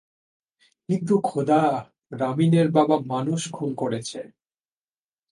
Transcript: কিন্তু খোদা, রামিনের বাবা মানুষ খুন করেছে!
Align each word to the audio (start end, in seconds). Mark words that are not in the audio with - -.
কিন্তু 0.89 1.13
খোদা, 1.23 1.61
রামিনের 2.13 2.67
বাবা 2.71 2.97
মানুষ 3.07 3.41
খুন 3.51 3.69
করেছে! 3.75 4.19